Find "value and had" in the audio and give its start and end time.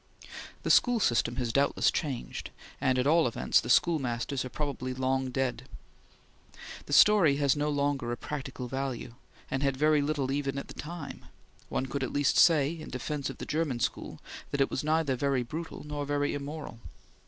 8.67-9.77